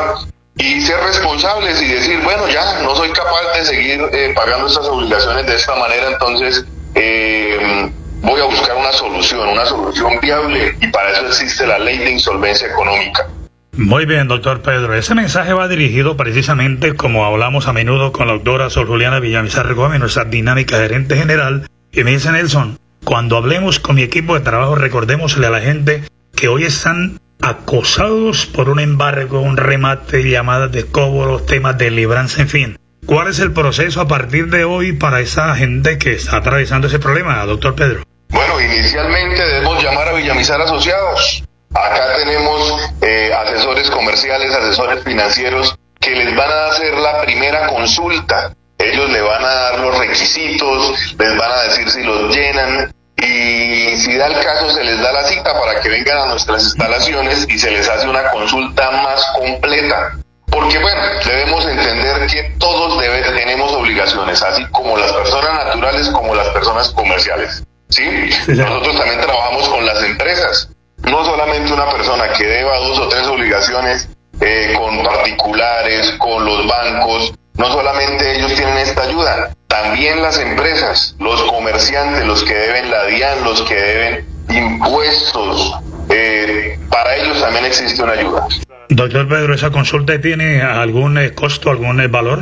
y 0.57 0.81
ser 0.81 0.99
responsables 0.99 1.81
y 1.81 1.87
decir, 1.87 2.19
bueno, 2.23 2.47
ya 2.47 2.79
no 2.81 2.95
soy 2.95 3.09
capaz 3.11 3.57
de 3.57 3.65
seguir 3.65 4.01
eh, 4.11 4.33
pagando 4.35 4.67
estas 4.67 4.85
obligaciones 4.87 5.47
de 5.47 5.55
esta 5.55 5.75
manera, 5.75 6.09
entonces 6.09 6.63
eh, 6.93 7.91
voy 8.23 8.41
a 8.41 8.45
buscar 8.45 8.75
una 8.75 8.91
solución, 8.91 9.47
una 9.49 9.65
solución 9.65 10.13
viable 10.21 10.75
y 10.81 10.87
para 10.87 11.11
eso 11.11 11.27
existe 11.27 11.67
la 11.67 11.77
ley 11.77 11.99
de 11.99 12.11
insolvencia 12.11 12.67
económica. 12.67 13.27
Muy 13.73 14.05
bien, 14.05 14.27
doctor 14.27 14.61
Pedro. 14.61 14.93
Ese 14.93 15.15
mensaje 15.15 15.51
va 15.53 15.67
dirigido 15.67 16.15
precisamente, 16.15 16.95
como 16.95 17.25
hablamos 17.25 17.67
a 17.67 17.73
menudo 17.73 18.11
con 18.11 18.27
la 18.27 18.33
doctora 18.33 18.69
Sol 18.69 18.87
Juliana 18.87 19.19
Villamizar 19.19 19.73
Gómez, 19.73 19.99
nuestra 19.99 20.25
dinámica 20.25 20.77
gerente 20.77 21.15
general, 21.17 21.67
y 21.91 22.03
me 22.03 22.11
dice 22.11 22.31
Nelson, 22.31 22.77
cuando 23.03 23.35
hablemos 23.35 23.79
con 23.79 23.95
mi 23.95 24.03
equipo 24.03 24.35
de 24.35 24.41
trabajo, 24.41 24.75
recordémosle 24.75 25.47
a 25.47 25.49
la 25.49 25.59
gente 25.59 26.03
que 26.35 26.47
hoy 26.47 26.63
están 26.63 27.19
acosados 27.41 28.45
por 28.45 28.69
un 28.69 28.79
embargo, 28.79 29.41
un 29.41 29.57
remate, 29.57 30.29
llamadas 30.29 30.71
de 30.71 30.85
cobro, 30.85 31.39
temas 31.41 31.77
de 31.77 31.91
libranza, 31.91 32.41
en 32.41 32.49
fin. 32.49 32.77
¿Cuál 33.05 33.27
es 33.27 33.39
el 33.39 33.51
proceso 33.51 33.99
a 33.99 34.07
partir 34.07 34.49
de 34.49 34.63
hoy 34.63 34.93
para 34.93 35.19
esa 35.19 35.53
gente 35.55 35.97
que 35.97 36.13
está 36.13 36.37
atravesando 36.37 36.87
ese 36.87 36.99
problema, 36.99 37.43
doctor 37.45 37.75
Pedro? 37.75 38.02
Bueno, 38.33 38.59
inicialmente 38.59 39.45
debemos 39.45 39.81
llamar 39.83 40.07
a 40.07 40.13
Villamizar 40.13 40.59
Asociados. 40.59 41.43
Acá 41.71 42.15
tenemos 42.17 42.91
eh, 43.01 43.31
asesores 43.31 43.89
comerciales, 43.91 44.51
asesores 44.53 45.03
financieros 45.03 45.75
que 45.99 46.11
les 46.11 46.35
van 46.35 46.49
a 46.49 46.65
hacer 46.65 46.95
la 46.97 47.21
primera 47.21 47.67
consulta. 47.67 48.51
Ellos 48.79 49.09
le 49.11 49.21
van 49.21 49.45
a 49.45 49.47
dar 49.47 49.79
los 49.79 49.97
requisitos, 49.99 51.15
les 51.17 51.37
van 51.37 51.51
a 51.51 51.61
decir 51.63 51.89
si 51.91 52.03
los 52.03 52.35
llenan 52.35 52.91
y 53.17 53.95
si 53.97 54.17
da 54.17 54.25
el 54.25 54.43
caso 54.43 54.69
se 54.71 54.83
les 54.83 54.99
da 54.99 55.13
la 55.13 55.23
cita 55.25 55.53
para 55.53 55.79
que 55.79 55.89
vengan 55.89 56.17
a 56.17 56.25
nuestras 56.25 56.63
instalaciones 56.63 57.45
y 57.47 57.59
se 57.59 57.69
les 57.69 57.87
hace 57.87 58.07
una 58.09 58.31
consulta 58.31 58.89
más 58.91 59.25
completa. 59.37 60.17
Porque 60.47 60.79
bueno, 60.79 61.01
debemos 61.23 61.65
entender 61.67 62.27
que 62.27 62.55
todos 62.57 62.99
tenemos 63.35 63.71
obligaciones, 63.73 64.41
así 64.41 64.65
como 64.71 64.97
las 64.97 65.11
personas 65.13 65.53
naturales 65.65 66.09
como 66.09 66.33
las 66.33 66.49
personas 66.49 66.89
comerciales. 66.89 67.63
¿Sí? 67.93 68.03
Nosotros 68.47 68.97
también 68.97 69.21
trabajamos 69.21 69.69
con 69.69 69.85
las 69.85 70.03
empresas. 70.03 70.69
No 71.03 71.23
solamente 71.25 71.73
una 71.73 71.89
persona 71.89 72.29
que 72.37 72.45
deba 72.45 72.77
dos 72.77 72.99
o 72.99 73.07
tres 73.09 73.27
obligaciones 73.27 74.09
eh, 74.39 74.73
con 74.77 75.03
particulares, 75.03 76.15
con 76.17 76.45
los 76.45 76.67
bancos, 76.67 77.33
no 77.55 77.71
solamente 77.71 78.37
ellos 78.37 78.53
tienen 78.55 78.77
esta 78.77 79.03
ayuda, 79.03 79.53
también 79.67 80.21
las 80.21 80.39
empresas, 80.39 81.15
los 81.19 81.43
comerciantes, 81.43 82.25
los 82.25 82.43
que 82.43 82.53
deben 82.53 82.89
la 82.89 83.05
DIAN, 83.05 83.43
los 83.43 83.61
que 83.63 83.75
deben 83.75 84.25
impuestos, 84.49 85.73
eh, 86.09 86.79
para 86.89 87.15
ellos 87.17 87.39
también 87.41 87.65
existe 87.65 88.01
una 88.01 88.13
ayuda. 88.13 88.47
Doctor 88.89 89.27
Pedro, 89.27 89.53
¿esa 89.53 89.71
consulta 89.71 90.19
tiene 90.19 90.61
algún 90.61 91.17
eh, 91.17 91.33
costo, 91.33 91.69
algún 91.69 91.97
valor? 92.11 92.39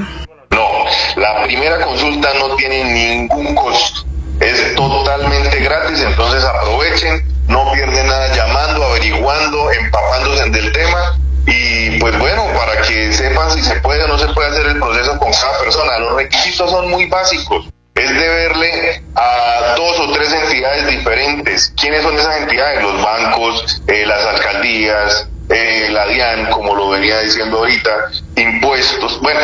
No, 0.51 0.67
la 1.15 1.43
primera 1.43 1.79
consulta 1.81 2.29
no 2.39 2.55
tiene 2.55 2.83
ningún 2.83 3.55
costo 3.55 4.10
es 4.41 4.75
totalmente 4.75 5.59
gratis, 5.59 6.01
entonces 6.01 6.43
aprovechen, 6.43 7.23
no 7.47 7.71
pierden 7.71 8.07
nada 8.07 8.33
llamando, 8.35 8.83
averiguando, 8.83 9.71
empapándose 9.71 10.49
del 10.49 10.71
tema 10.71 11.17
y 11.45 11.99
pues 11.99 12.17
bueno, 12.17 12.45
para 12.55 12.81
que 12.81 13.11
sepan 13.13 13.51
si 13.51 13.61
se 13.61 13.75
puede 13.81 14.03
o 14.03 14.07
no 14.07 14.17
se 14.17 14.27
puede 14.29 14.49
hacer 14.49 14.67
el 14.67 14.79
proceso 14.79 15.17
con 15.17 15.31
cada 15.31 15.59
persona. 15.59 15.99
Los 15.99 16.15
requisitos 16.15 16.69
son 16.69 16.89
muy 16.89 17.05
básicos. 17.07 17.67
Es 17.95 18.09
deberle 18.09 19.03
a 19.15 19.73
dos 19.75 19.99
o 19.99 20.11
tres 20.13 20.31
entidades 20.31 20.87
diferentes. 20.87 21.73
¿Quiénes 21.79 22.03
son 22.03 22.17
esas 22.17 22.41
entidades? 22.41 22.81
Los 22.81 23.03
bancos, 23.03 23.81
eh, 23.87 24.05
las 24.05 24.25
alcaldías, 24.25 25.27
eh, 25.49 25.89
la 25.91 26.07
DIAN, 26.07 26.49
como 26.51 26.75
lo 26.75 26.89
venía 26.89 27.19
diciendo 27.19 27.57
ahorita, 27.57 27.91
impuestos. 28.37 29.19
Bueno, 29.21 29.39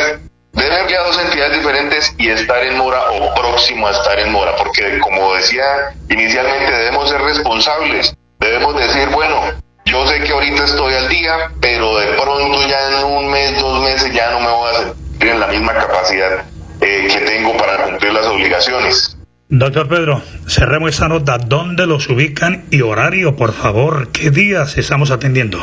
Deben 0.58 0.74
a 0.74 1.04
dos 1.04 1.20
entidades 1.20 1.58
diferentes 1.60 2.15
y 2.17 2.30
estar 2.30 2.63
en 2.65 2.78
mora 2.78 3.12
o 3.12 3.34
próximo 3.36 3.88
a 3.88 3.91
estar 3.91 4.20
en 4.20 4.32
mora, 4.32 4.56
porque 4.58 4.98
como 5.00 5.36
decía 5.36 5.63
inicialmente 6.10 6.72
debemos 6.72 7.10
ser 7.10 7.22
responsables, 7.22 8.15
debemos 8.39 8.76
decir, 8.76 9.08
bueno, 9.10 9.39
yo 9.86 10.08
sé 10.08 10.20
que 10.22 10.32
ahorita 10.32 10.65
estoy 10.65 10.96
al 10.96 11.10
día, 11.10 11.52
pero 11.62 12.00
de 12.00 12.08
pronto 12.13 12.67
ya 12.67 13.00
en 13.00 13.06
un 13.06 13.30
mes, 13.30 13.60
dos 13.60 13.84
meses 13.84 14.12
ya 14.12 14.32
no 14.32 14.39
me 14.39 14.50
voy 14.50 14.74
a 14.74 14.78
sentir 14.80 15.30
en 15.30 15.39
la 15.39 15.48
misma 15.48 15.74
capacidad 15.74 16.43
eh, 16.82 17.08
que 17.08 17.20
tengo 17.20 17.56
para 17.56 17.84
cumplir 17.84 18.13
las 18.13 18.26
obligaciones. 18.26 19.17
Doctor 19.50 19.88
Pedro, 19.88 20.22
cerremos 20.48 20.89
esa 20.89 21.08
nota. 21.08 21.38
¿Dónde 21.38 21.86
los 21.86 22.10
ubican 22.10 22.65
y 22.72 22.82
horario, 22.82 23.36
por 23.36 23.54
favor? 23.54 24.12
¿Qué 24.12 24.32
días 24.32 24.78
estamos 24.78 25.12
atendiendo? 25.12 25.60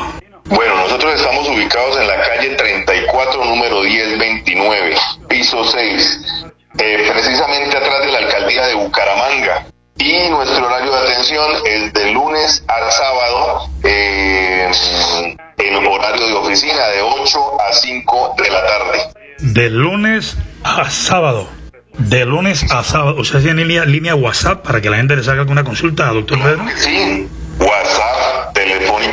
Bueno, 0.46 0.76
nosotros 0.76 1.14
estamos 1.14 1.48
ubicados 1.48 1.96
en 1.98 2.06
la 2.06 2.20
calle 2.20 2.50
34, 2.54 3.44
número 3.44 3.80
1029, 3.80 4.94
piso 5.28 5.64
6, 5.64 6.20
eh, 6.80 7.10
precisamente 7.12 7.76
atrás 7.76 8.00
de 8.04 8.12
la 8.12 8.18
alcaldía 8.18 8.66
de 8.66 8.74
Bucaramanga. 8.74 9.66
Y 9.96 10.28
nuestro 10.28 10.66
horario 10.66 10.92
de 10.92 10.98
atención 10.98 11.50
es 11.64 11.92
de 11.94 12.10
lunes 12.10 12.62
al 12.68 12.92
sábado, 12.92 13.70
eh, 13.84 14.70
en 15.58 15.76
horario 15.76 16.26
de 16.26 16.34
oficina 16.34 16.88
de 16.88 17.00
8 17.00 17.60
a 17.60 17.72
5 17.72 18.34
de 18.36 18.50
la 18.50 18.66
tarde. 18.66 18.98
De 19.38 19.70
lunes 19.70 20.36
a 20.62 20.90
sábado. 20.90 21.48
De 21.96 22.26
lunes 22.26 22.70
a 22.70 22.82
sábado. 22.84 23.16
O 23.18 23.24
sea, 23.24 23.40
tiene 23.40 23.64
línea, 23.64 23.84
línea 23.86 24.14
WhatsApp 24.14 24.62
para 24.62 24.82
que 24.82 24.90
la 24.90 24.98
gente 24.98 25.16
les 25.16 25.28
haga 25.28 25.42
alguna 25.42 25.64
consulta, 25.64 26.06
doctor 26.08 26.42
Pedro. 26.42 26.64
Sí, 26.76 27.28
WhatsApp, 27.58 28.54
nos 28.88 29.03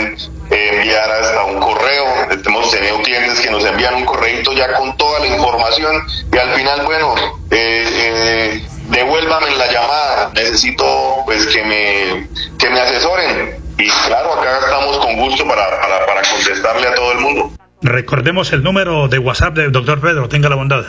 pueden 0.00 0.16
enviar 0.50 1.10
hasta 1.10 1.44
un 1.44 1.60
correo. 1.60 2.04
Hemos 2.44 2.70
tenido 2.70 3.00
clientes 3.02 3.40
que 3.40 3.50
nos 3.50 3.64
envían 3.64 3.94
un 3.94 4.04
correito 4.04 4.52
ya 4.52 4.72
con 4.74 4.96
toda 4.96 5.18
la 5.20 5.26
información 5.26 6.02
y 6.32 6.38
al 6.38 6.54
final, 6.54 6.84
bueno, 6.84 7.14
eh, 7.50 7.84
eh, 7.88 8.62
devuélvame 8.88 9.50
la 9.56 9.72
llamada, 9.72 10.30
necesito 10.34 11.22
pues 11.24 11.46
que 11.46 11.64
me, 11.64 12.28
que 12.58 12.68
me 12.70 12.80
asesoren. 12.80 13.58
Y 13.78 13.88
claro, 14.06 14.34
acá 14.34 14.58
estamos 14.58 14.98
con 14.98 15.16
gusto 15.16 15.46
para, 15.46 15.80
para, 15.80 16.04
para 16.06 16.22
contestarle 16.22 16.88
a 16.88 16.94
todo 16.94 17.12
el 17.12 17.18
mundo. 17.18 17.52
Recordemos 17.82 18.52
el 18.52 18.62
número 18.62 19.08
de 19.08 19.18
WhatsApp 19.18 19.54
del 19.54 19.72
doctor 19.72 20.00
Pedro, 20.00 20.28
tenga 20.28 20.50
la 20.50 20.56
bondad. 20.56 20.84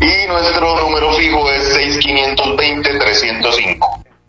Y 0.00 0.26
nuestro 0.26 0.80
número 0.80 1.12
fijo 1.12 1.48
es 1.52 1.76
6520-305. 1.76 3.78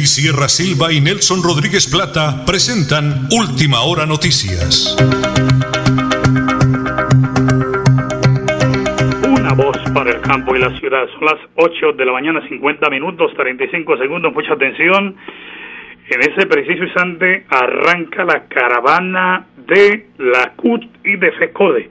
Nelly 0.00 0.06
Sierra 0.06 0.48
Silva 0.48 0.90
y 0.92 1.00
Nelson 1.02 1.42
Rodríguez 1.44 1.84
Plata 1.84 2.42
presentan 2.46 3.28
Última 3.36 3.82
Hora 3.82 4.06
Noticias. 4.06 4.96
Una 9.28 9.52
voz 9.52 9.76
para 9.92 10.12
el 10.12 10.20
campo 10.22 10.56
y 10.56 10.58
la 10.58 10.70
ciudad. 10.80 11.06
Son 11.12 11.26
las 11.26 11.36
8 11.56 11.92
de 11.98 12.04
la 12.06 12.12
mañana, 12.12 12.40
50 12.48 12.88
minutos, 12.88 13.34
35 13.36 13.98
segundos. 13.98 14.32
Mucha 14.32 14.54
atención. 14.54 15.16
En 16.08 16.20
ese 16.22 16.46
preciso 16.46 16.82
instante 16.82 17.44
arranca 17.50 18.24
la 18.24 18.48
caravana 18.48 19.48
de 19.66 20.06
la 20.16 20.52
CUT 20.56 20.82
y 21.04 21.16
de 21.16 21.30
FECODE. 21.32 21.90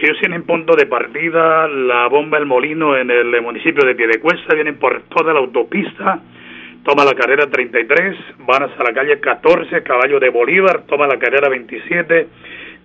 Ellos 0.00 0.16
tienen 0.20 0.44
punto 0.44 0.76
de 0.76 0.86
partida, 0.86 1.66
la 1.66 2.06
bomba 2.06 2.38
El 2.38 2.46
Molino 2.46 2.96
en 2.96 3.10
el 3.10 3.42
municipio 3.42 3.84
de 3.84 3.96
Piedecuesta, 3.96 4.54
vienen 4.54 4.76
por 4.76 5.02
toda 5.08 5.32
la 5.32 5.40
autopista 5.40 6.20
toma 6.84 7.04
la 7.04 7.14
carrera 7.14 7.46
33, 7.46 8.16
van 8.46 8.64
hasta 8.64 8.82
la 8.82 8.92
calle 8.92 9.20
14, 9.20 9.82
Caballo 9.82 10.18
de 10.18 10.30
Bolívar, 10.30 10.82
toma 10.86 11.06
la 11.06 11.18
carrera 11.18 11.48
27, 11.48 12.26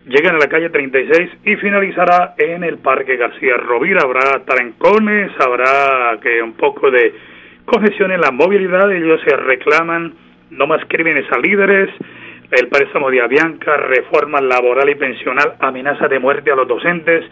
llegan 0.07 0.35
a 0.35 0.39
la 0.39 0.47
calle 0.47 0.69
36 0.69 1.29
y 1.45 1.55
finalizará 1.55 2.35
en 2.37 2.63
el 2.63 2.77
Parque 2.77 3.17
García 3.17 3.57
Rovira. 3.57 4.01
Habrá 4.03 4.45
trancones, 4.45 5.31
habrá 5.39 6.17
que 6.21 6.41
un 6.41 6.53
poco 6.53 6.91
de 6.91 7.13
congestión 7.65 8.11
en 8.11 8.21
la 8.21 8.31
movilidad, 8.31 8.91
ellos 8.91 9.19
se 9.25 9.35
reclaman 9.35 10.13
no 10.51 10.67
más 10.67 10.81
crímenes 10.87 11.25
a 11.31 11.39
líderes, 11.39 11.89
el 12.51 12.67
préstamo 12.69 13.09
de 13.11 13.21
Avianca, 13.21 13.75
reforma 13.75 14.39
laboral 14.39 14.89
y 14.89 14.95
pensional, 14.95 15.55
amenaza 15.59 16.07
de 16.07 16.19
muerte 16.19 16.51
a 16.51 16.55
los 16.55 16.67
docentes. 16.67 17.25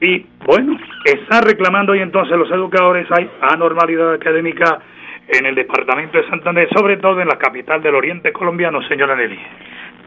Y 0.00 0.26
bueno, 0.44 0.76
están 1.04 1.44
reclamando 1.44 1.94
y 1.94 2.00
entonces 2.00 2.36
los 2.36 2.50
educadores 2.50 3.06
hay 3.10 3.30
anormalidad 3.40 4.14
académica 4.14 4.80
en 5.28 5.46
el 5.46 5.54
departamento 5.54 6.18
de 6.18 6.28
Santander, 6.28 6.68
sobre 6.74 6.96
todo 6.96 7.20
en 7.20 7.28
la 7.28 7.38
capital 7.38 7.82
del 7.82 7.94
oriente 7.94 8.32
colombiano, 8.32 8.82
señora 8.88 9.14
Nelly. 9.14 9.38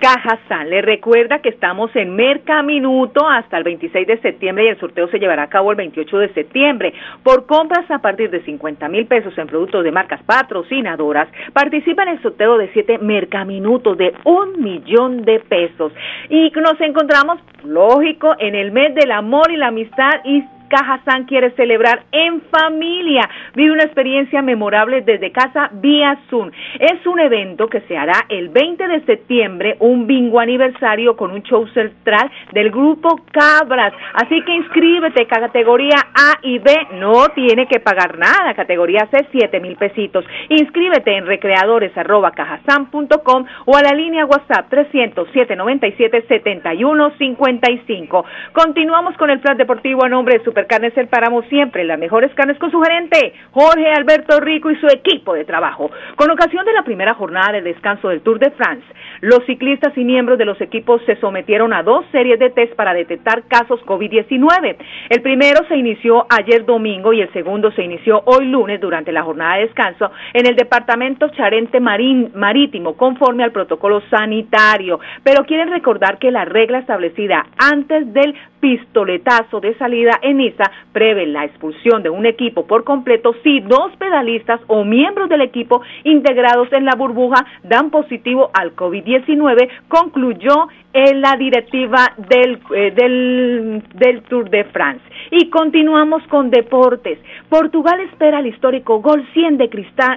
Cajazán 0.01 0.71
le 0.71 0.81
recuerda 0.81 1.43
que 1.43 1.49
estamos 1.49 1.95
en 1.95 2.15
Mercaminuto 2.15 3.29
hasta 3.29 3.59
el 3.59 3.63
26 3.63 4.07
de 4.07 4.17
septiembre 4.19 4.65
y 4.65 4.69
el 4.69 4.79
sorteo 4.79 5.07
se 5.09 5.19
llevará 5.19 5.43
a 5.43 5.49
cabo 5.49 5.69
el 5.69 5.77
28 5.77 6.17
de 6.17 6.33
septiembre. 6.33 6.91
Por 7.21 7.45
compras 7.45 7.89
a 7.91 7.99
partir 7.99 8.31
de 8.31 8.43
50 8.43 8.89
mil 8.89 9.05
pesos 9.05 9.37
en 9.37 9.45
productos 9.45 9.83
de 9.83 9.91
marcas 9.91 10.23
patrocinadoras, 10.23 11.27
participa 11.53 12.01
en 12.01 12.09
el 12.09 12.21
sorteo 12.23 12.57
de 12.57 12.69
7 12.73 12.97
Mercaminutos 12.97 13.95
de 13.95 14.15
un 14.23 14.59
millón 14.63 15.23
de 15.23 15.39
pesos. 15.39 15.93
Y 16.29 16.49
nos 16.49 16.81
encontramos, 16.81 17.39
lógico, 17.63 18.35
en 18.39 18.55
el 18.55 18.71
mes 18.71 18.95
del 18.95 19.11
amor 19.11 19.51
y 19.51 19.57
la 19.57 19.67
amistad 19.67 20.21
y 20.25 20.43
Cajazán 20.71 21.25
quiere 21.25 21.51
celebrar 21.51 22.05
en 22.13 22.41
familia. 22.43 23.29
Vive 23.55 23.73
una 23.73 23.83
experiencia 23.83 24.41
memorable 24.41 25.01
desde 25.01 25.33
casa 25.33 25.69
vía 25.73 26.17
Zoom. 26.29 26.49
Es 26.79 27.05
un 27.05 27.19
evento 27.19 27.67
que 27.67 27.81
se 27.81 27.97
hará 27.97 28.13
el 28.29 28.47
20 28.47 28.87
de 28.87 29.01
septiembre, 29.01 29.75
un 29.79 30.07
bingo 30.07 30.39
aniversario 30.39 31.17
con 31.17 31.31
un 31.31 31.43
show 31.43 31.67
central 31.73 32.31
del 32.53 32.71
grupo 32.71 33.19
Cabras. 33.31 33.91
Así 34.13 34.41
que 34.43 34.55
inscríbete, 34.55 35.27
categoría 35.27 35.97
A 36.15 36.39
y 36.41 36.59
B, 36.59 36.73
no 36.93 37.27
tiene 37.35 37.67
que 37.67 37.81
pagar 37.81 38.17
nada. 38.17 38.53
Categoría 38.53 39.09
C, 39.11 39.27
7 39.29 39.59
mil 39.59 39.75
pesitos. 39.75 40.23
Inscríbete 40.47 41.17
en 41.17 41.25
recreadores.cajazán.com 41.25 43.45
o 43.65 43.75
a 43.75 43.81
la 43.81 43.93
línea 43.93 44.25
WhatsApp 44.25 44.69
300 44.69 45.27
797 45.33 46.27
7155. 46.29 48.25
Continuamos 48.53 49.17
con 49.17 49.29
el 49.29 49.41
plan 49.41 49.57
deportivo 49.57 50.05
a 50.05 50.09
nombre 50.09 50.37
de 50.37 50.45
Super 50.45 50.60
Carnes 50.67 50.95
El 50.97 51.07
Páramo 51.07 51.41
siempre, 51.43 51.83
las 51.83 51.99
mejores 51.99 52.33
carnes 52.33 52.57
con 52.57 52.71
su 52.71 52.81
gerente, 52.81 53.33
Jorge 53.51 53.91
Alberto 53.91 54.39
Rico 54.39 54.71
y 54.71 54.75
su 54.77 54.87
equipo 54.87 55.33
de 55.33 55.45
trabajo. 55.45 55.91
Con 56.15 56.29
ocasión 56.31 56.65
de 56.65 56.73
la 56.73 56.83
primera 56.83 57.13
jornada 57.13 57.53
de 57.53 57.61
descanso 57.61 58.09
del 58.09 58.21
Tour 58.21 58.39
de 58.39 58.51
France, 58.51 58.85
los 59.21 59.45
ciclistas 59.45 59.97
y 59.97 60.03
miembros 60.03 60.37
de 60.37 60.45
los 60.45 60.59
equipos 60.61 61.01
se 61.05 61.15
sometieron 61.17 61.73
a 61.73 61.83
dos 61.83 62.05
series 62.11 62.39
de 62.39 62.49
test 62.49 62.73
para 62.75 62.93
detectar 62.93 63.43
casos 63.47 63.79
COVID-19. 63.85 64.77
El 65.09 65.21
primero 65.21 65.65
se 65.67 65.77
inició 65.77 66.25
ayer 66.29 66.65
domingo 66.65 67.13
y 67.13 67.21
el 67.21 67.31
segundo 67.33 67.71
se 67.71 67.83
inició 67.83 68.21
hoy 68.25 68.45
lunes 68.45 68.79
durante 68.79 69.11
la 69.11 69.23
jornada 69.23 69.55
de 69.55 69.67
descanso 69.67 70.11
en 70.33 70.47
el 70.47 70.55
departamento 70.55 71.29
Charente 71.29 71.79
Marín, 71.79 72.31
Marítimo, 72.35 72.95
conforme 72.95 73.43
al 73.43 73.51
protocolo 73.51 74.01
sanitario. 74.09 74.99
Pero 75.23 75.45
quieren 75.45 75.69
recordar 75.69 76.17
que 76.17 76.31
la 76.31 76.45
regla 76.45 76.79
establecida 76.79 77.45
antes 77.57 78.11
del 78.13 78.35
pistoletazo 78.61 79.59
de 79.59 79.75
salida 79.75 80.17
en 80.21 80.37
Niza 80.37 80.71
prevé 80.93 81.25
la 81.27 81.43
expulsión 81.43 82.03
de 82.03 82.09
un 82.09 82.25
equipo 82.25 82.65
por 82.65 82.85
completo 82.85 83.35
si 83.43 83.59
dos 83.59 83.91
pedalistas 83.97 84.61
o 84.67 84.85
miembros 84.85 85.27
del 85.27 85.41
equipo 85.41 85.81
integrados 86.03 86.71
en 86.71 86.85
la 86.85 86.95
burbuja 86.95 87.45
dan 87.63 87.89
positivo 87.89 88.51
al 88.53 88.75
COVID-19, 88.75 89.67
concluyó 89.89 90.69
en 90.93 91.21
la 91.21 91.35
directiva 91.37 92.13
del, 92.17 92.59
eh, 92.75 92.91
del, 92.91 93.83
del 93.93 94.21
Tour 94.23 94.49
de 94.49 94.63
France. 94.65 95.01
Y 95.29 95.49
continuamos 95.49 96.23
con 96.27 96.49
deportes. 96.49 97.19
Portugal 97.47 97.99
espera 98.01 98.39
el 98.39 98.47
histórico 98.47 99.01
gol 99.01 99.25
100 99.33 99.57
de, 99.57 99.69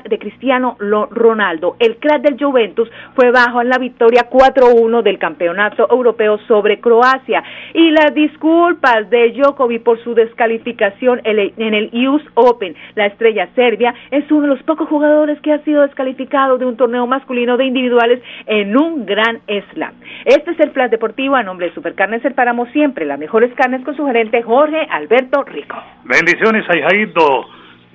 de 0.09 0.19
Cristiano 0.19 0.77
Ronaldo. 0.79 1.77
El 1.79 1.97
crack 1.99 2.23
del 2.23 2.43
Juventus 2.43 2.91
fue 3.15 3.31
bajo 3.31 3.61
en 3.61 3.69
la 3.69 3.79
victoria 3.79 4.29
4-1 4.31 5.03
del 5.03 5.19
Campeonato 5.19 5.87
Europeo 5.91 6.39
sobre 6.49 6.81
Croacia. 6.81 7.45
Y 7.75 7.91
las 7.91 8.15
disculpas 8.15 9.09
de 9.11 9.33
Djokovic 9.33 9.83
por 9.83 10.03
su 10.03 10.15
descalificación 10.15 11.21
en 11.25 11.75
el 11.75 12.09
US 12.09 12.25
Open. 12.35 12.75
La 12.95 13.07
estrella 13.07 13.49
serbia 13.55 13.95
es 14.11 14.31
uno 14.31 14.43
de 14.43 14.49
los 14.49 14.63
pocos 14.65 14.89
jugadores 14.89 15.41
que 15.41 15.53
ha 15.53 15.63
sido 15.65 15.83
descalificado 15.83 16.59
de 16.59 16.67
un 16.67 16.77
torneo 16.77 17.07
masculino 17.07 17.57
de 17.57 17.67
individuales 17.67 18.21
en 18.47 18.77
un 18.77 19.07
gran 19.07 19.41
slam. 19.73 19.95
Este 20.25 20.51
es 20.53 20.61
el 20.65 20.73
plan 20.73 20.91
deportivo 20.91 21.37
a 21.37 21.43
nombre 21.43 21.69
de 21.69 21.75
Supercarnes 21.75 22.25
El 22.25 22.35
Páramo 22.35 22.67
siempre, 22.67 23.05
las 23.05 23.19
mejores 23.19 23.55
carnes 23.55 23.85
con 23.85 23.95
su 23.95 24.05
gerente 24.07 24.43
Jorge 24.43 24.87
Alberto 24.91 25.45
Rico. 25.45 25.77
Bendiciones, 26.05 26.65
Aijaito. 26.69 27.47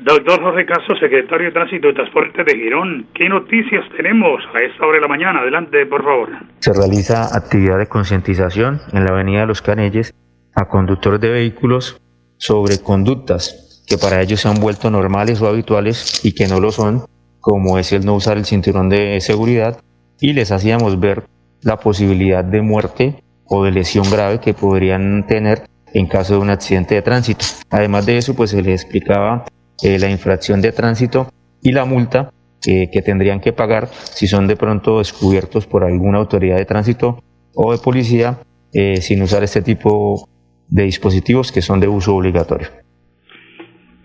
Doctor 0.01 0.41
Jorge 0.41 0.65
Caso, 0.65 0.95
secretario 0.97 1.47
de 1.47 1.51
Tránsito 1.51 1.89
y 1.89 1.93
Transporte 1.93 2.45
de 2.45 2.57
Girón. 2.57 3.07
¿Qué 3.13 3.27
noticias 3.27 3.83
tenemos 3.97 4.41
a 4.53 4.59
esta 4.59 4.85
hora 4.85 4.95
de 4.95 5.01
la 5.01 5.09
mañana? 5.09 5.41
Adelante, 5.41 5.85
por 5.87 6.03
favor. 6.03 6.29
Se 6.59 6.71
realiza 6.71 7.35
actividad 7.35 7.77
de 7.77 7.87
concientización 7.87 8.79
en 8.93 9.03
la 9.03 9.11
Avenida 9.11 9.41
de 9.41 9.47
los 9.47 9.61
Canelles 9.61 10.13
a 10.55 10.69
conductores 10.69 11.19
de 11.19 11.29
vehículos 11.29 11.99
sobre 12.37 12.81
conductas 12.81 13.83
que 13.89 13.97
para 13.97 14.21
ellos 14.21 14.39
se 14.39 14.47
han 14.47 14.61
vuelto 14.61 14.89
normales 14.89 15.41
o 15.41 15.47
habituales 15.47 16.23
y 16.23 16.33
que 16.33 16.47
no 16.47 16.61
lo 16.61 16.71
son, 16.71 17.01
como 17.41 17.77
es 17.77 17.91
el 17.91 18.05
no 18.05 18.13
usar 18.13 18.37
el 18.37 18.45
cinturón 18.45 18.87
de 18.87 19.19
seguridad, 19.19 19.81
y 20.21 20.31
les 20.31 20.51
hacíamos 20.51 20.99
ver 20.99 21.23
la 21.61 21.77
posibilidad 21.77 22.43
de 22.43 22.61
muerte 22.61 23.15
o 23.45 23.63
de 23.63 23.71
lesión 23.71 24.09
grave 24.11 24.39
que 24.39 24.53
podrían 24.53 25.25
tener 25.27 25.63
en 25.93 26.07
caso 26.07 26.35
de 26.35 26.39
un 26.39 26.49
accidente 26.49 26.95
de 26.95 27.01
tránsito. 27.01 27.45
Además 27.69 28.05
de 28.05 28.17
eso, 28.17 28.35
pues 28.35 28.51
se 28.51 28.61
les 28.61 28.83
explicaba 28.83 29.45
eh, 29.83 29.97
la 29.99 30.09
infracción 30.09 30.61
de 30.61 30.71
tránsito 30.71 31.31
y 31.61 31.71
la 31.71 31.85
multa 31.85 32.31
que 32.61 33.01
tendrían 33.01 33.39
que 33.39 33.53
pagar 33.53 33.87
si 33.87 34.27
son 34.27 34.45
de 34.45 34.57
pronto 34.57 34.97
descubiertos 34.97 35.65
por 35.65 35.85
alguna 35.85 36.17
autoridad 36.17 36.57
de 36.57 36.65
tránsito 36.65 37.23
o 37.55 37.71
de 37.71 37.77
policía 37.77 38.39
eh, 38.73 38.97
sin 39.01 39.21
usar 39.21 39.43
este 39.43 39.61
tipo 39.61 40.27
de 40.67 40.83
dispositivos 40.83 41.51
que 41.51 41.61
son 41.61 41.79
de 41.79 41.87
uso 41.87 42.15
obligatorio. 42.15 42.67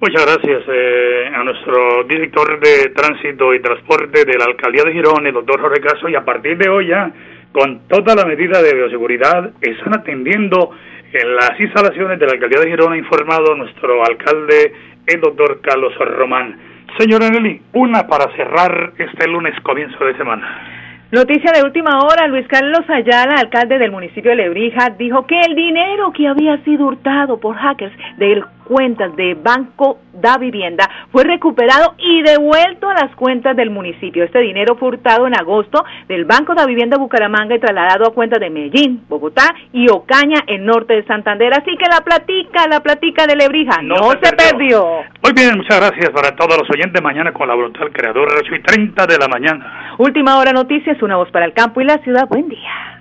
Muchas 0.01 0.25
gracias 0.25 0.63
eh, 0.69 1.29
a 1.35 1.45
nuestro 1.45 2.05
director 2.05 2.61
de 2.61 2.91
tránsito 2.91 3.55
y 3.55 3.61
transporte 3.61 4.25
de 4.25 4.39
la 4.39 4.47
alcaldía 4.47 4.85
de 4.85 4.93
Girón, 4.93 5.27
el 5.27 5.35
doctor 5.35 5.61
Jorge 5.61 5.81
Caso, 5.81 6.09
y 6.09 6.15
a 6.15 6.25
partir 6.25 6.57
de 6.59 6.69
hoy 6.69 6.89
ya, 6.89 7.13
con 7.55 7.87
toda 7.87 8.17
la 8.17 8.25
medida 8.25 8.61
de 8.61 8.75
bioseguridad, 8.75 9.53
están 9.61 9.95
atendiendo 9.95 10.73
en 11.13 11.37
las 11.37 11.53
instalaciones 11.61 12.19
de 12.19 12.27
la 12.27 12.33
alcaldía 12.33 12.59
de 12.59 12.71
Girón, 12.71 12.95
ha 12.95 12.99
informado 12.99 13.55
nuestro 13.55 14.05
alcalde, 14.05 14.73
el 15.07 15.21
doctor 15.21 15.61
Carlos 15.61 15.95
Román. 15.97 16.59
Señora 16.99 17.31
Nelly, 17.31 17.63
una 17.75 18.09
para 18.09 18.35
cerrar 18.35 18.95
este 18.99 19.29
lunes 19.29 19.55
comienzo 19.63 20.05
de 20.05 20.17
semana. 20.17 20.73
Noticia 21.13 21.53
de 21.53 21.63
última 21.63 22.01
hora, 22.01 22.27
Luis 22.27 22.45
Carlos 22.49 22.83
Ayala, 22.89 23.37
alcalde 23.39 23.79
del 23.79 23.93
municipio 23.93 24.33
de 24.33 24.37
Lebrija, 24.37 24.91
dijo 24.99 25.25
que 25.25 25.39
el 25.39 25.55
dinero 25.55 26.13
que 26.13 26.27
había 26.27 26.59
sido 26.65 26.87
hurtado 26.87 27.39
por 27.39 27.55
hackers 27.55 27.95
del 28.17 28.45
cuentas 28.65 29.15
de 29.17 29.35
Banco 29.35 29.99
da 30.13 30.39
Vivienda 30.39 30.89
fue 31.13 31.25
recuperado 31.25 31.95
y 31.99 32.23
devuelto 32.23 32.89
a 32.89 32.95
las 32.95 33.15
cuentas 33.17 33.57
del 33.57 33.71
municipio. 33.71 34.25
Este 34.25 34.41
dinero 34.41 34.77
fue 34.77 34.89
hurtado 34.89 35.27
en 35.27 35.39
agosto 35.39 35.85
del 36.09 36.25
Banco 36.25 36.55
da 36.55 36.67
Vivienda 36.67 36.97
Bucaramanga 36.97 37.55
y 37.55 37.61
trasladado 37.61 38.07
a 38.07 38.15
cuentas 38.15 38.41
de 38.41 38.51
Medellín, 38.51 39.05
Bogotá 39.09 39.55
y 39.73 39.89
Ocaña, 39.89 40.41
en 40.47 40.65
norte 40.65 40.95
de 40.95 41.05
Santander. 41.05 41.53
Así 41.53 41.77
que 41.77 41.87
la 41.91 42.01
platica, 42.01 42.67
la 42.69 42.81
platica 42.81 43.27
de 43.27 43.37
Lebrija 43.37 43.83
no, 43.83 44.13
se, 44.23 44.33
perdió. 44.37 44.85
Muy 45.23 45.33
bien, 45.35 45.57
muchas 45.57 45.79
gracias 45.79 46.11
para 46.11 46.35
todos 46.35 46.59
los 46.59 46.71
oyentes. 46.71 47.03
Mañana 47.03 47.33
con 47.33 47.49
la 47.49 47.55
voluntad 47.55 47.81
del 47.81 47.93
creador, 47.93 48.29
8 48.39 48.55
y 48.55 48.63
30 48.63 49.07
de 49.07 49.19
la 49.19 49.29
mañana. 49.29 49.95
Última 49.99 50.39
hora 50.39 50.53
noticias, 50.53 51.01
una 51.03 51.17
voz 51.17 51.31
para 51.31 51.45
el 51.45 51.53
campo 51.53 51.81
y 51.81 51.85
la 51.85 51.99
ciudad. 51.99 52.27
Buen 52.29 52.49
día. 52.49 53.01